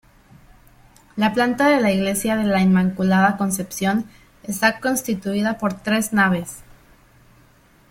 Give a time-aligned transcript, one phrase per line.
[1.15, 4.09] La planta de la iglesia de la Inmaculada Concepción
[4.41, 6.63] está constituida por tres naves.